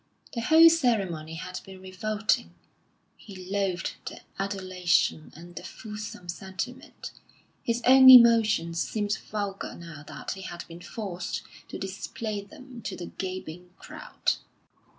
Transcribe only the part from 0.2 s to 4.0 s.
The whole ceremony had been revolting; he loathed